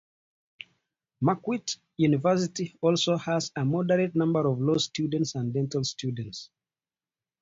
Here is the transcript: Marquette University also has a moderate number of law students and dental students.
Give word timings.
Marquette 1.21 1.77
University 1.97 2.75
also 2.81 3.17
has 3.17 3.51
a 3.55 3.63
moderate 3.63 4.15
number 4.15 4.47
of 4.47 4.59
law 4.59 4.77
students 4.77 5.35
and 5.35 5.53
dental 5.53 5.83
students. 5.83 6.49